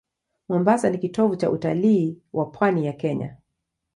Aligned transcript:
Mombasa 0.49 0.89
ni 0.89 0.97
kitovu 0.97 1.35
cha 1.35 1.51
utalii 1.51 2.21
wa 2.33 2.45
pwani 2.45 2.85
ya 2.85 2.93
Kenya. 2.93 3.37